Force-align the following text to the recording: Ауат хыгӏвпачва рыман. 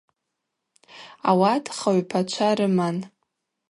Ауат 1.29 1.65
хыгӏвпачва 1.77 2.49
рыман. 2.57 2.97